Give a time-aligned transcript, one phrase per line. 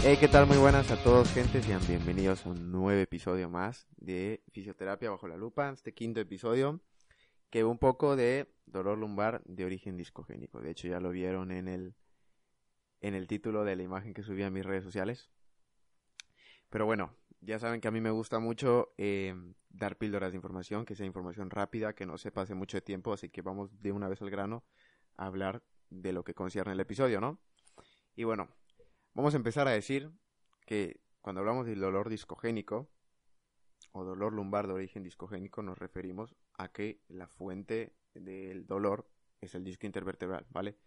[0.00, 0.46] Hey, ¿qué tal?
[0.46, 1.60] Muy buenas a todos, gente.
[1.60, 5.70] Sean bienvenidos a un nuevo episodio más de Fisioterapia bajo la lupa.
[5.70, 6.80] Este quinto episodio
[7.50, 10.60] que un poco de dolor lumbar de origen discogénico.
[10.60, 11.94] De hecho, ya lo vieron en el,
[13.00, 15.30] en el título de la imagen que subí a mis redes sociales.
[16.70, 19.34] Pero bueno, ya saben que a mí me gusta mucho eh,
[19.68, 23.30] dar píldoras de información, que sea información rápida, que no se pase mucho tiempo, así
[23.30, 24.64] que vamos de una vez al grano
[25.16, 27.40] a hablar de lo que concierne el episodio, ¿no?
[28.14, 28.48] Y bueno,
[29.18, 30.12] vamos a empezar a decir
[30.64, 32.88] que cuando hablamos del dolor discogénico
[33.90, 39.10] o dolor lumbar de origen discogénico nos referimos a que la fuente del dolor
[39.40, 40.78] es el disco intervertebral, ¿vale?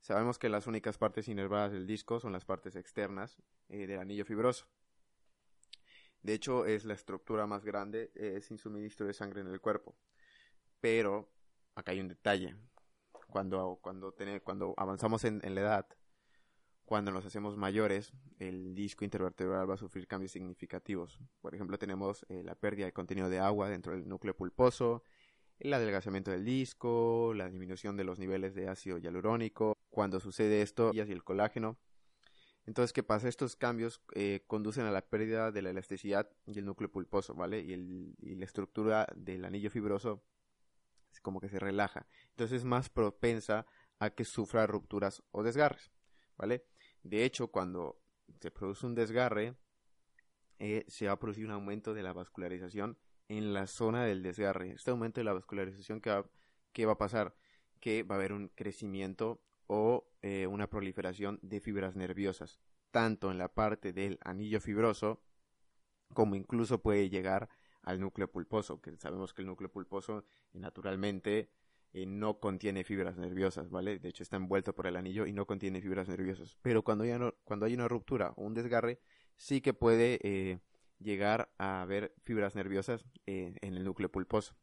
[0.00, 4.24] Sabemos que las únicas partes inervadas del disco son las partes externas eh, del anillo
[4.24, 4.66] fibroso.
[6.22, 9.96] De hecho, es la estructura más grande eh, sin suministro de sangre en el cuerpo.
[10.80, 11.30] Pero
[11.76, 12.56] acá hay un detalle.
[13.28, 14.12] Cuando, cuando,
[14.42, 15.86] cuando avanzamos en, la edad,
[16.86, 21.20] cuando nos hacemos mayores, el disco intervertebral va a sufrir cambios significativos.
[21.42, 25.02] Por ejemplo, tenemos eh, la pérdida de contenido de agua dentro del núcleo pulposo,
[25.58, 29.76] el adelgazamiento del disco, la disminución de los niveles de ácido hialurónico.
[29.90, 31.78] Cuando sucede esto, y el colágeno
[32.66, 33.28] entonces, ¿qué pasa?
[33.28, 37.60] Estos cambios eh, conducen a la pérdida de la elasticidad del núcleo pulposo, ¿vale?
[37.60, 40.24] Y, el, y la estructura del anillo fibroso
[41.12, 42.08] es como que se relaja.
[42.30, 43.66] Entonces es más propensa
[44.00, 45.92] a que sufra rupturas o desgarres,
[46.36, 46.64] ¿vale?
[47.06, 48.00] De hecho, cuando
[48.40, 49.54] se produce un desgarre,
[50.58, 54.72] eh, se va a producir un aumento de la vascularización en la zona del desgarre.
[54.72, 56.24] Este aumento de la vascularización, ¿qué va,
[56.86, 57.36] va a pasar?
[57.78, 62.58] Que va a haber un crecimiento o eh, una proliferación de fibras nerviosas,
[62.90, 65.22] tanto en la parte del anillo fibroso
[66.12, 67.48] como incluso puede llegar
[67.82, 71.52] al núcleo pulposo, que sabemos que el núcleo pulposo eh, naturalmente
[71.96, 73.98] eh, no contiene fibras nerviosas, ¿vale?
[73.98, 76.56] De hecho está envuelto por el anillo y no contiene fibras nerviosas.
[76.62, 77.12] Pero cuando hay,
[77.44, 79.00] cuando hay una ruptura o un desgarre,
[79.36, 80.60] sí que puede
[80.98, 84.56] llegar a haber fibras nerviosas en el núcleo pulposo.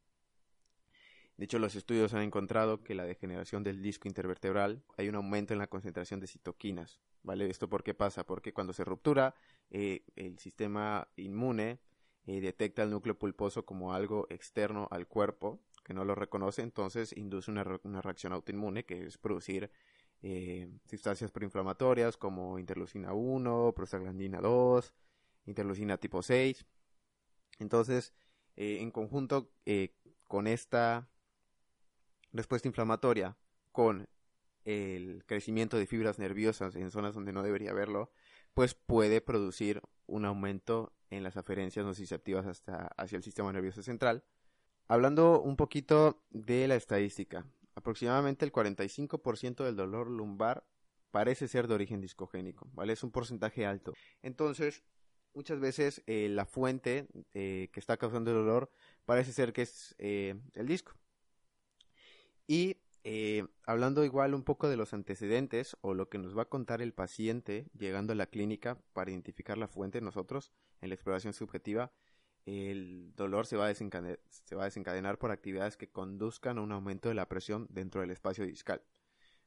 [1.38, 5.54] De hecho, los estudios han encontrado que la degeneración del disco intervertebral hay un aumento
[5.54, 7.02] en la concentración de citoquinas.
[7.24, 7.50] ¿Vale?
[7.50, 8.26] ¿Esto por qué pasa?
[8.26, 9.34] Porque cuando se ruptura,
[9.72, 11.80] eh, el sistema inmune
[12.26, 17.16] eh, detecta el núcleo pulposo como algo externo al cuerpo, que no lo reconoce, entonces
[17.16, 19.72] induce una, reacción autoinmune, que es producir
[20.22, 24.94] eh, sustancias proinflamatorias como interleucina 1, prostaglandina 2,
[25.46, 26.66] interleucina tipo 6.
[27.60, 28.14] Entonces,
[28.56, 29.52] en conjunto
[30.28, 31.10] con esta
[32.32, 33.38] respuesta inflamatoria
[33.72, 34.08] con
[34.66, 38.12] el crecimiento de fibras nerviosas en zonas donde no debería haberlo,
[38.54, 44.24] pues puede producir un aumento en las aferencias nociceptivas hasta hacia el sistema nervioso central.
[44.94, 50.68] Hablando un poquito de la estadística, aproximadamente el 45% del dolor lumbar
[51.09, 52.94] parece ser de origen discogénico, ¿vale?
[52.94, 53.94] Es un porcentaje alto.
[54.22, 54.84] Entonces,
[55.34, 58.70] muchas veces eh, la fuente eh, que está causando el dolor
[59.04, 60.94] parece ser que es eh, el disco.
[62.46, 62.78] Y
[63.66, 66.94] hablando igual un poco de los antecedentes o lo que nos va a contar el
[66.94, 71.92] paciente llegando a la clínica para identificar la fuente nosotros en la exploración subjetiva,
[72.46, 77.30] el dolor se va, a desencadenar por actividades que conduzcan a un aumento de la
[77.30, 78.81] presión dentro del espacio discal.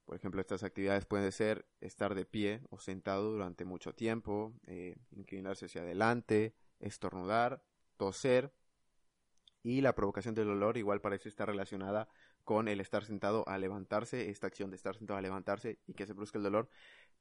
[0.05, 4.97] Por ejemplo, estas actividades pueden ser estar de pie o sentado durante mucho tiempo, eh,
[5.11, 7.63] inclinarse hacia adelante, estornudar,
[7.97, 8.53] toser
[9.63, 12.09] y la provocación del dolor igual parece estar relacionada
[12.45, 16.07] con el estar sentado a levantarse, esta acción de estar sentado a levantarse y que
[16.07, 16.69] se produzca el dolor,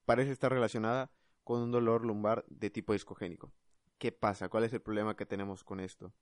[0.05, 1.11] parece estar relacionada
[1.43, 3.51] con un dolor lumbar de tipo discogénico.
[3.97, 4.49] ¿Qué pasa?
[4.49, 6.13] ¿Cuál es el problema que tenemos con esto?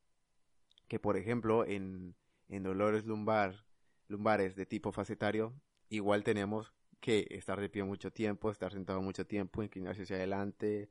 [0.87, 2.15] Que por ejemplo en,
[2.49, 3.65] en dolores lumbar,
[4.07, 5.53] lumbares de tipo facetario,
[5.89, 10.89] igual tenemos que estar de pie mucho tiempo, estar sentado mucho tiempo, inclinarse hacia adelante,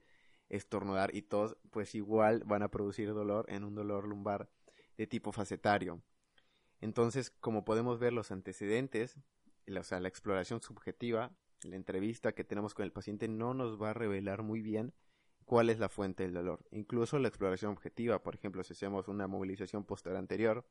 [0.49, 4.51] estornudar y todos pues igual van a producir dolor en un dolor lumbar
[4.97, 6.03] de tipo facetario.
[6.81, 9.19] Entonces, como podemos ver los antecedentes,
[9.69, 11.33] o sea, la exploración subjetiva,
[11.63, 14.93] la entrevista que tenemos con el paciente no nos va a revelar muy bien
[15.45, 16.65] cuál es la fuente del dolor.
[16.71, 20.67] Incluso la exploración objetiva, por ejemplo, si hacemos una movilización posterior anterior,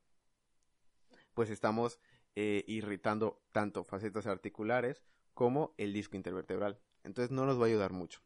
[1.34, 2.00] pues estamos
[2.36, 5.04] eh, irritando tanto facetas articulares
[5.34, 6.80] como el disco intervertebral.
[7.04, 8.22] Entonces no nos va a ayudar mucho.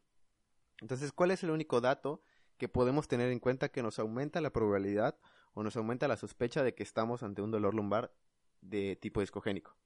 [0.80, 2.22] Entonces, ¿cuál es el único dato
[2.58, 5.18] que podemos tener en cuenta que nos aumenta la probabilidad
[5.54, 8.12] o nos aumenta la sospecha de que estamos ante un dolor lumbar
[8.60, 9.76] de tipo discogénico.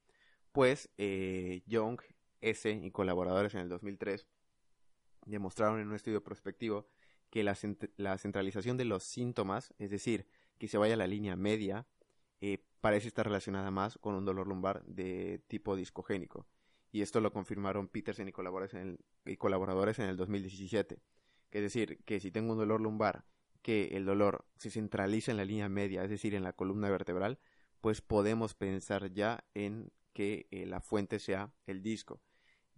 [0.53, 2.01] Pues eh, Young,
[2.41, 2.71] S.
[2.71, 4.27] y colaboradores en el 2003
[5.27, 6.87] demostraron en un estudio prospectivo
[7.31, 7.55] que la,
[8.19, 10.27] centralización de los síntomas, es decir,
[10.59, 11.87] que se vaya a la línea media,
[12.41, 16.47] eh, parece estar relacionada más con un dolor lumbar de tipo discogénico.
[16.93, 21.01] Y esto lo confirmaron Peterson y colaboradores en el, y colaboradores en el 2017.
[21.51, 23.25] Que es decir, que si tengo un dolor lumbar,
[23.63, 27.39] que el dolor se centraliza en la línea media, es decir, en la columna vertebral,
[27.81, 32.21] pues podemos pensar ya en que eh, la fuente sea el disco.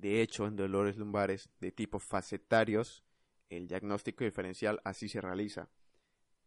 [0.03, 3.05] De hecho, en dolores lumbares de tipo facetarios,
[3.51, 5.69] el diagnóstico diferencial así se realiza.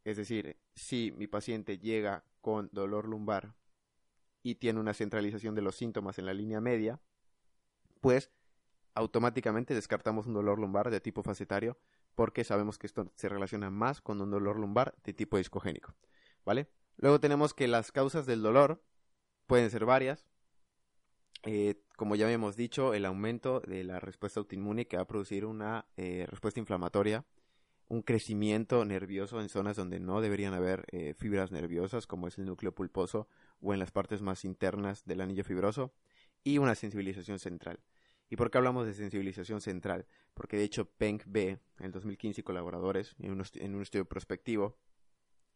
[0.04, 3.56] Es decir, si mi paciente llega con dolor lumbar
[4.44, 7.00] y tiene una centralización de los síntomas en la línea media,
[8.02, 8.30] pues
[8.94, 11.80] automáticamente descartamos un dolor lumbar de tipo facetario
[12.14, 15.96] porque sabemos que esto se relaciona más con un dolor lumbar de tipo discogénico,
[16.44, 16.68] ¿vale?
[16.98, 18.84] Luego tenemos que las causas del dolor
[19.48, 20.28] pueden ser varias.
[21.46, 25.46] Eh, como ya habíamos dicho, el aumento de la respuesta autoinmune que va a producir
[25.46, 27.24] una eh, respuesta inflamatoria,
[27.88, 32.46] un crecimiento nervioso en zonas donde no deberían haber eh, fibras nerviosas, como es el
[32.46, 33.28] núcleo pulposo
[33.62, 35.94] o en las partes más internas del anillo fibroso,
[36.44, 37.80] y una sensibilización central.
[38.30, 40.08] ¿Y por qué hablamos de sensibilización central?
[40.34, 44.78] Porque de hecho Peng B, en el 2015 y colaboradores, en un, estudio prospectivo,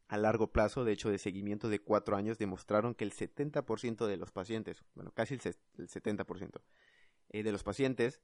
[0.10, 4.18] a largo plazo, de hecho de seguimiento de cuatro años, demostraron que el 70% de
[4.18, 6.62] los pacientes, bueno, casi el, 70%
[7.30, 8.20] eh, de los pacientes,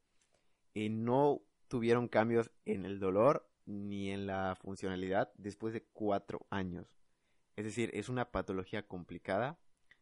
[0.74, 6.98] eh, no tuvieron cambios en el dolor ni en la funcionalidad después de cuatro años.
[7.56, 9.60] Es decir, es una patología complicada,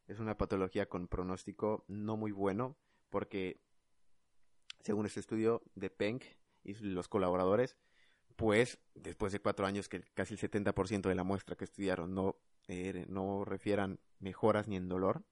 [0.07, 2.77] es una patología con pronóstico no muy bueno,
[3.09, 3.61] porque
[4.79, 6.23] según este estudio de Penck
[6.63, 7.75] y los colaboradores,
[8.35, 12.37] pues después de cuatro años que casi el 70% de la muestra que estudiaron no,
[12.67, 15.23] eh, no refieran mejoras ni en dolor,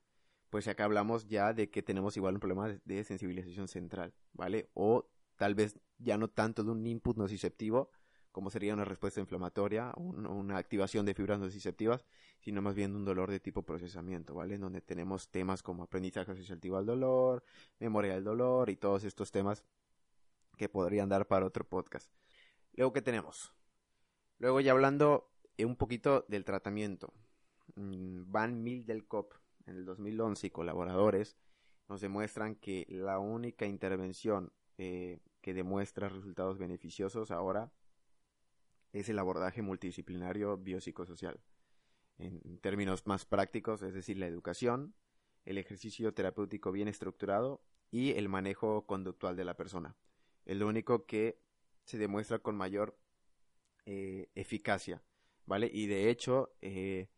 [0.49, 4.69] pues acá hablamos ya de que tenemos igual un problema de, sensibilización central, ¿vale?
[4.73, 7.89] O tal vez ya no tanto de un input nociceptivo,
[8.33, 12.05] como sería una respuesta inflamatoria, una activación de fibras nociceptivas,
[12.41, 14.55] sino más bien un dolor de tipo procesamiento, ¿vale?
[14.55, 17.43] En donde tenemos temas como aprendizaje asociativo al dolor,
[17.79, 19.63] memoria del dolor y todos estos temas
[20.57, 22.11] que podrían dar para otro podcast.
[22.73, 23.53] Luego, ¿qué tenemos?
[24.39, 27.13] Luego ya hablando un poquito del tratamiento.
[27.75, 29.33] Mm, Van Mildelkop
[29.65, 31.37] en el 2011 y colaboradores
[31.87, 37.71] nos demuestran que la única intervención eh, que demuestra resultados beneficiosos ahora
[38.93, 41.41] es el abordaje multidisciplinario biopsicosocial
[42.17, 44.93] en términos más prácticos, es decir, la educación,
[45.43, 49.95] el ejercicio terapéutico bien estructurado y el manejo conductual de la persona.
[50.45, 51.41] Es lo único que
[51.85, 52.97] se demuestra con mayor
[53.85, 55.03] eh, eficacia,
[55.45, 55.69] ¿vale?
[55.71, 57.09] Y de hecho, eh,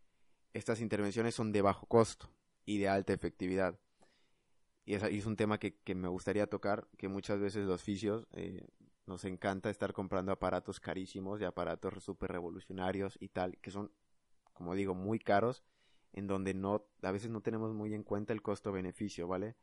[0.54, 2.30] estas intervenciones son de bajo costo
[2.65, 3.80] y de alta efectividad.
[4.86, 8.68] Y es, un tema que, me gustaría tocar, que muchas veces los fisios eh,
[9.06, 13.92] nos encanta estar comprando aparatos carísimos y aparatos súper revolucionarios y tal, que son
[14.54, 15.63] como digo, muy caros,
[16.13, 19.56] en donde no, a veces no tenemos muy en cuenta el costo-beneficio, ¿vale?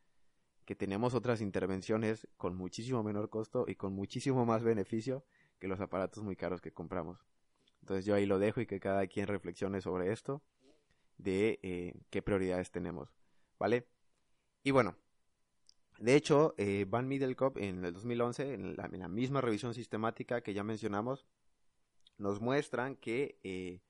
[0.70, 5.24] Que tenemos otras intervenciones con muchísimo menor costo y con muchísimo más beneficio
[5.58, 7.26] que los aparatos muy caros que compramos.
[7.80, 10.44] Entonces yo ahí lo dejo y que cada quien reflexione sobre esto,
[11.18, 13.12] de eh, qué prioridades tenemos,
[13.58, 13.88] ¿vale?
[14.62, 14.94] Y bueno,
[15.98, 20.40] de hecho, eh, Van Middelkop en el 2011, en la, en la, misma revisión sistemática
[20.40, 21.26] que ya mencionamos,
[22.16, 23.80] nos muestran que eh,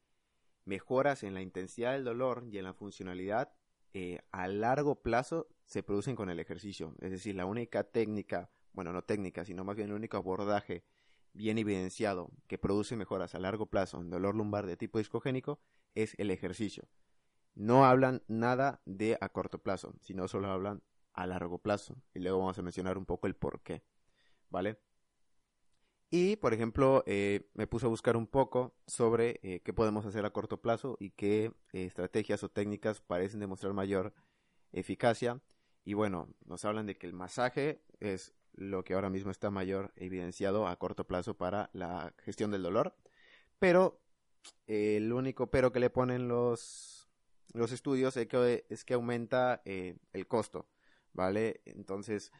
[0.64, 3.52] mejoras en la intensidad del dolor y en la funcionalidad
[3.92, 6.94] eh, a largo plazo se producen con el ejercicio.
[7.00, 10.84] Es decir, la única técnica, bueno, no técnica, sino más bien el único abordaje
[11.32, 15.60] bien evidenciado que produce mejoras a largo plazo en dolor lumbar de tipo discogénico
[15.94, 16.88] es el ejercicio.
[17.54, 21.96] No hablan nada de a corto plazo, sino solo hablan a largo plazo.
[22.14, 23.84] Y luego vamos a mencionar un poco el por qué.
[24.48, 24.80] ¿Vale?
[26.10, 30.24] Y, por ejemplo, eh, me puse a buscar un poco sobre eh, qué podemos hacer
[30.24, 34.12] a corto plazo y qué eh, estrategias o técnicas parecen demostrar mayor
[34.72, 35.40] eficacia.
[35.84, 39.92] Y bueno, nos hablan de que el masaje es lo que ahora mismo está mayor
[39.96, 42.94] evidenciado a corto plazo para la gestión del dolor.
[43.58, 44.00] Pero
[44.66, 47.08] el único pero que le ponen los,
[47.52, 50.68] los estudios es que, es que aumenta el costo,
[51.12, 51.62] ¿vale?
[51.64, 52.32] Entonces,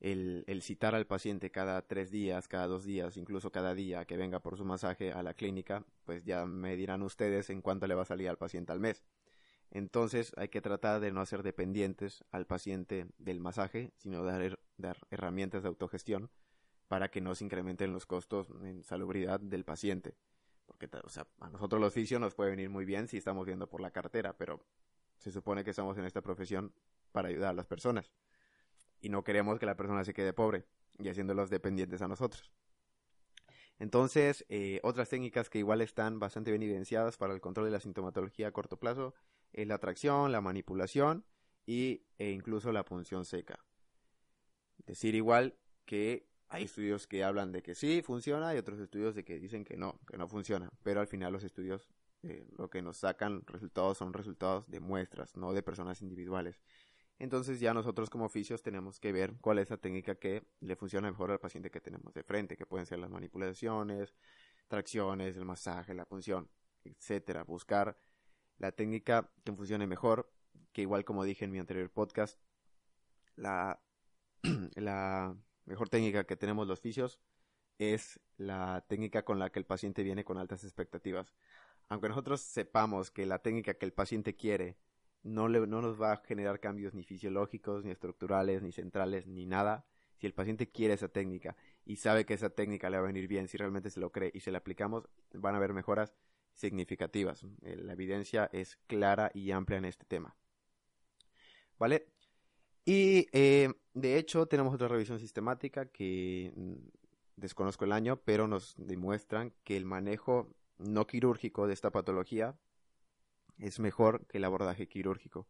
[0.00, 4.40] el, citar al paciente cada tres días, cada dos días, incluso cada día que venga
[4.40, 8.02] por su masaje a la clínica, pues ya me dirán ustedes en cuánto le va
[8.02, 9.02] a salir al paciente al mes.
[9.74, 14.96] Entonces hay que tratar de no hacer dependientes al paciente del masaje, sino dar, dar
[15.10, 16.30] herramientas de autogestión
[16.86, 20.16] para que no se incrementen los costos en salubridad del paciente.
[20.64, 20.88] Porque
[21.40, 24.38] a nosotros los oficio nos puede venir muy bien si estamos viendo por la cartera,
[24.38, 24.64] pero
[25.18, 26.72] se supone que estamos en esta profesión
[27.10, 28.12] para ayudar a las personas
[29.00, 30.66] y no queremos que la persona se quede pobre
[31.00, 32.52] y haciéndolos dependientes a nosotros.
[33.80, 37.80] Entonces, eh, otras técnicas que igual están bastante bien evidenciadas para el control de la
[37.80, 39.14] sintomatología a corto plazo
[39.54, 41.24] es la atracción, la manipulación
[41.64, 43.58] y, e incluso la punción seca.
[44.86, 45.56] Decir igual
[45.86, 49.64] que hay estudios que hablan de que sí funciona y otros estudios de que dicen
[49.64, 50.70] que no, que no funciona.
[50.82, 51.88] Pero al final los estudios
[52.22, 56.60] eh, lo que nos sacan resultados son resultados de muestras, no de personas individuales.
[57.18, 61.08] Entonces ya nosotros como oficios tenemos que ver cuál es la técnica que le funciona
[61.08, 64.14] mejor al paciente que tenemos de frente, que pueden ser las manipulaciones,
[64.66, 66.48] tracciones, el masaje, la punción,
[66.82, 67.44] etcétera.
[67.44, 67.96] Buscar
[68.58, 70.30] la técnica que funcione mejor,
[70.72, 72.38] que igual como dije en mi anterior podcast,
[73.36, 73.80] la,
[74.74, 77.20] la mejor técnica que tenemos los fisios
[77.78, 81.34] es la técnica con la que el paciente viene con altas expectativas.
[81.88, 84.78] Aunque nosotros sepamos que la técnica que el paciente quiere
[85.22, 89.46] no, le, no nos va a generar cambios ni fisiológicos, ni estructurales, ni centrales, ni
[89.46, 89.86] nada.
[90.16, 93.26] Si el paciente quiere esa técnica y sabe que esa técnica le va a venir
[93.26, 96.14] bien, si realmente se lo cree y se la aplicamos, van a haber mejoras
[96.54, 97.44] significativas.
[97.62, 100.36] Eh, la evidencia es clara y amplia en este tema.
[101.78, 102.06] ¿Vale?
[102.84, 106.74] Y eh, de hecho tenemos otra revisión sistemática que mm,
[107.36, 112.56] desconozco el año, pero nos demuestran que el manejo no quirúrgico de esta patología
[113.58, 115.46] es mejor que el abordaje quirúrgico.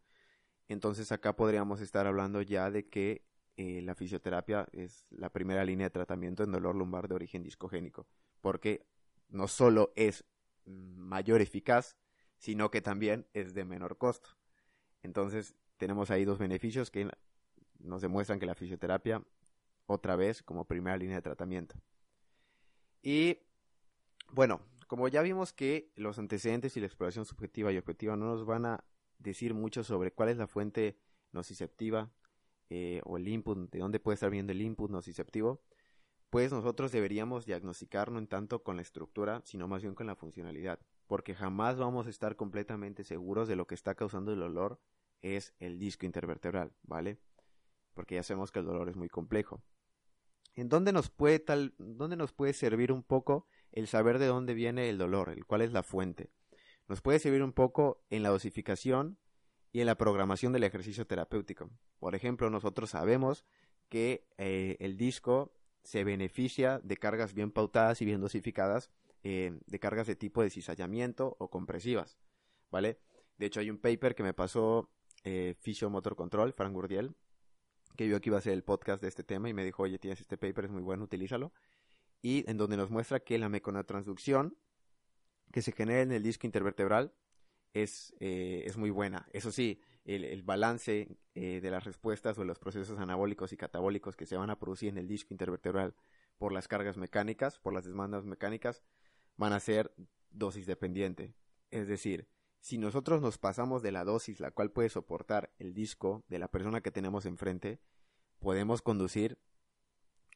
[0.68, 3.25] Entonces acá podríamos estar hablando ya de que
[3.56, 8.06] eh, la fisioterapia es la primera línea de tratamiento en dolor lumbar de origen discogénico,
[8.40, 8.87] porque
[9.28, 10.25] no solo es
[10.66, 11.97] mayor eficaz,
[12.38, 14.30] sino que también es de menor costo.
[15.02, 17.11] Entonces tenemos ahí dos beneficios que
[17.78, 19.23] nos demuestran que la fisioterapia,
[19.87, 21.76] otra vez, como primera línea de tratamiento.
[23.02, 23.38] Y
[24.33, 28.47] bueno, como ya vimos que los antecedentes y la exploración subjetiva y objetiva no nos
[28.47, 28.85] van a
[29.18, 30.99] decir mucho sobre cuál es la fuente
[31.33, 32.11] nociceptiva
[32.71, 35.62] eh, o el input, de dónde puede estar viendo el input nociceptivo,
[36.35, 40.17] pues nosotros deberíamos diagnosticar no en tanto con la estructura, sino más bien con la
[40.17, 44.81] funcionalidad, porque jamás vamos a estar completamente seguros de lo que está causando el dolor
[45.23, 47.21] es el disco intervertebral, ¿vale?
[47.93, 49.62] Porque ya sabemos que el dolor es muy complejo.
[50.57, 54.55] ¿En dónde nos puede tal, dónde nos puede servir un poco el saber de dónde
[54.55, 56.33] viene el dolor, el cuál es la fuente.
[56.88, 59.21] Nos puede servir un poco en la dosificación
[59.71, 61.71] y en la programación del ejercicio terapéutico.
[62.00, 63.45] Por ejemplo, nosotros sabemos
[63.88, 68.91] que eh, el disco se beneficia de cargas bien pautadas y bien dosificadas,
[69.23, 72.19] eh, de cargas de tipo de cizallamiento o compresivas,
[72.71, 72.99] ¿vale?
[73.38, 74.91] De hecho, hay un paper que me pasó
[75.23, 77.14] eh, Fisio Motor Control, Frank Gurdiel,
[77.97, 79.99] que vio que iba a hacer el podcast de este tema y me dijo, oye,
[79.99, 81.53] tienes este paper, es muy bueno, utilízalo
[82.25, 84.57] y en donde nos muestra que la meconotransducción
[85.53, 87.12] que se genera en el disco intervertebral
[87.75, 89.29] es, eh, es muy buena.
[89.35, 94.26] Eso sí, el, balance eh, de las respuestas o los procesos anabólicos y catabólicos que
[94.26, 95.94] se van a producir en el disco intervertebral
[96.38, 98.82] por las cargas mecánicas, por las demandas mecánicas,
[99.37, 99.94] van a ser
[100.30, 101.34] dosis dependiente.
[101.70, 102.28] Es decir,
[102.61, 106.49] si nosotros nos pasamos de la dosis la cual puede soportar el disco de la
[106.49, 107.80] persona que tenemos enfrente,
[108.38, 109.38] podemos conducir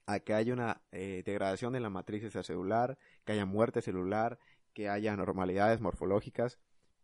[0.06, 4.38] a que haya una eh, degradación de la matriz extracelular, que haya muerte celular,
[4.72, 6.58] que haya anormalidades morfológicas,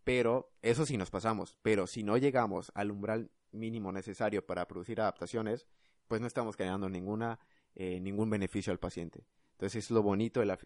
[0.04, 5.00] pero eso sí nos pasamos, pero si no llegamos al umbral mínimo necesario para producir
[5.00, 5.66] adaptaciones,
[6.06, 7.38] pues no estamos creando ninguna,
[7.74, 9.26] eh, ningún beneficio al paciente.
[9.52, 10.58] Entonces es lo bonito de la,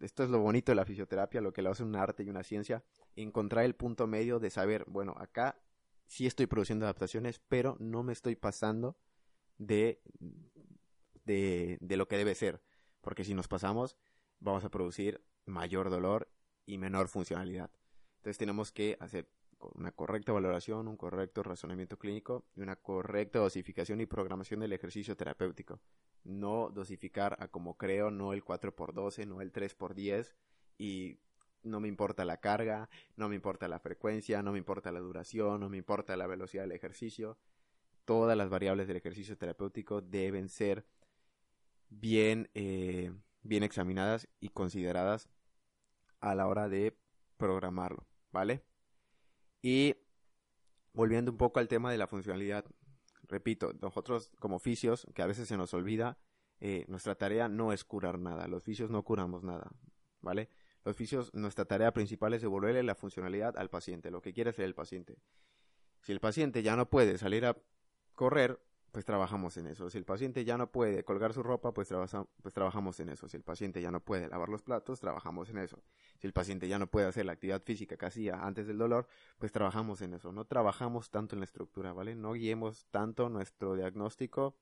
[0.00, 2.42] esto es lo bonito de la fisioterapia, lo que lo hace un arte y una
[2.42, 2.82] ciencia,
[3.14, 5.60] encontrar el punto medio de saber, bueno, acá
[6.06, 8.96] sí estoy produciendo adaptaciones, pero no me estoy pasando
[9.58, 10.00] de
[11.80, 12.62] de, lo que debe ser,
[13.00, 13.96] porque si nos pasamos
[14.40, 16.30] vamos a producir mayor dolor
[16.66, 17.70] y menor funcionalidad.
[18.20, 19.26] Entonces tenemos que hacer
[19.74, 25.16] una correcta valoración, un correcto razonamiento clínico y una correcta dosificación y programación del ejercicio
[25.16, 25.80] terapéutico.
[26.22, 30.34] No dosificar a como creo, no el 4x12, no el 3x10
[30.78, 31.18] y
[31.62, 35.60] no me importa la carga, no me importa la frecuencia, no me importa la duración,
[35.60, 37.38] no me importa la velocidad del ejercicio.
[38.04, 40.84] Todas las variables del ejercicio terapéutico deben ser
[41.88, 43.12] bien, eh,
[43.42, 45.28] bien examinadas y consideradas
[46.20, 46.96] a la hora de
[47.36, 48.62] programarlo, ¿vale?
[49.62, 49.96] Y
[50.92, 52.64] volviendo un poco al tema de la funcionalidad,
[53.24, 56.18] repito, nosotros como oficios, que a veces se nos olvida,
[56.60, 59.70] eh, nuestra tarea no es curar nada, los oficios no curamos nada,
[60.20, 60.48] ¿vale?
[60.84, 64.64] Los oficios, nuestra tarea principal es devolverle la funcionalidad al paciente, lo que quiere hacer
[64.64, 65.18] el paciente.
[66.00, 67.56] Si el paciente ya no puede salir a
[68.14, 68.60] correr,
[68.92, 69.88] pues trabajamos en eso.
[69.88, 71.88] Si el paciente ya no puede colgar su ropa, pues,
[72.42, 73.28] pues, trabajamos en eso.
[73.28, 75.82] Si el paciente ya no puede lavar los platos, trabajamos en eso.
[76.18, 79.06] Si el paciente ya no puede hacer la actividad física que hacía antes del dolor,
[79.38, 80.32] pues trabajamos en eso.
[80.32, 82.16] No trabajamos tanto en la estructura, ¿vale?
[82.16, 84.56] No guiemos tanto nuestro diagnóstico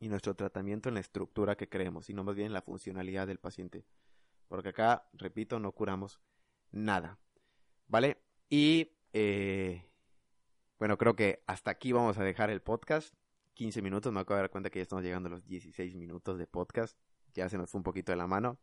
[0.00, 3.38] y nuestro tratamiento en la estructura que creemos, sino más bien en la funcionalidad del
[3.38, 3.84] paciente.
[4.48, 6.20] Porque acá, repito, no curamos
[6.70, 7.18] nada.
[7.86, 8.22] ¿Vale?
[8.48, 9.90] Y, eh,
[10.78, 13.14] bueno, creo que hasta aquí vamos a dejar el podcast
[13.58, 14.12] 15 minutos.
[14.12, 16.96] Me acabo de dar cuenta que ya estamos llegando a los 16 minutos de podcast.
[17.34, 18.56] Ya se nos fue un poquito de la mano.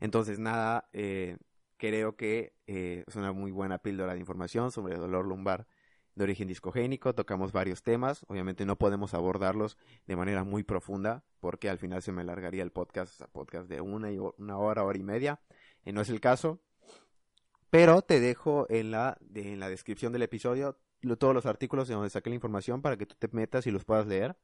[0.00, 1.38] Entonces, nada, eh,
[1.76, 5.68] creo que eh, es una muy buena píldora de información sobre el dolor lumbar
[6.16, 7.14] de origen discogénico.
[7.14, 8.24] Tocamos varios temas.
[8.26, 12.72] Obviamente no podemos abordarlos de manera muy profunda porque al final se me alargaría el
[12.72, 15.40] podcast a podcast de una, y una hora, hora y media.
[15.84, 16.60] Y no es el caso.
[17.70, 20.76] Pero te dejo en la, en la descripción del episodio
[21.18, 23.84] todos los artículos de donde saqué la información para que tú te metas y los
[23.84, 24.36] puedas leer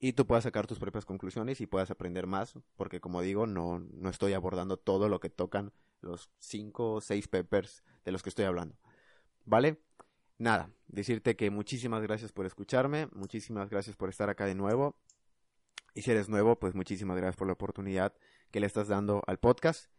[0.00, 3.80] y tú puedas sacar tus propias conclusiones y puedas aprender más, porque como digo, no,
[3.92, 8.30] no estoy abordando todo lo que tocan los cinco o seis papers de los que
[8.30, 8.76] estoy hablando.
[9.44, 9.78] ¿Vale?
[10.38, 14.96] Nada, decirte que muchísimas gracias por escucharme, muchísimas gracias por estar acá de nuevo.
[15.94, 18.14] Y si eres nuevo, pues muchísimas gracias por la oportunidad
[18.50, 19.90] que le estás dando al podcast.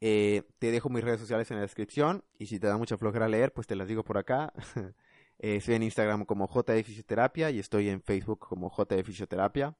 [0.00, 3.28] Eh, te dejo mis redes sociales en la descripción y si te da mucha flojera
[3.28, 4.52] leer, pues te las digo por acá.
[5.42, 9.74] Eh, estoy en Instagram como JD Fisioterapia y estoy en Facebook como JD Fisioterapia.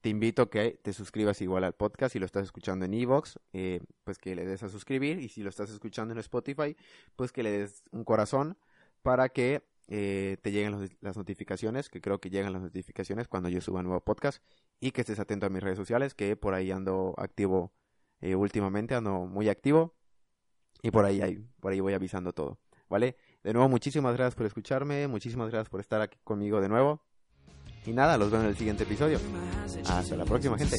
[0.00, 3.38] Te invito a que te suscribas igual al podcast si lo estás escuchando en Evox,
[3.52, 6.76] eh, pues que le des a suscribir y si lo estás escuchando en Spotify,
[7.14, 8.56] pues que le des un corazón
[9.02, 13.60] para que eh, te lleguen las notificaciones, que creo que llegan las notificaciones cuando yo
[13.60, 14.42] suba un nuevo podcast
[14.80, 17.72] y que estés atento a mis redes sociales, que por ahí ando activo
[18.22, 19.94] últimamente, ando muy activo
[20.82, 23.16] y por ahí, por ahí voy avisando todo, ¿vale?
[23.46, 27.00] De nuevo, muchísimas gracias por escucharme, muchísimas gracias por estar aquí conmigo de nuevo.
[27.86, 29.20] Y nada, los veo en el siguiente episodio.
[29.88, 30.76] Hasta la próxima, gente.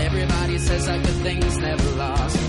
[0.00, 2.39] Everybody says that good things never last.